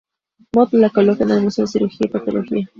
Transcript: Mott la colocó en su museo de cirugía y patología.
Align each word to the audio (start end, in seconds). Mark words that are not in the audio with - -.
Mott 0.55 0.73
la 0.73 0.89
colocó 0.89 1.25
en 1.25 1.29
su 1.29 1.41
museo 1.43 1.65
de 1.65 1.71
cirugía 1.71 2.07
y 2.07 2.09
patología. 2.09 2.69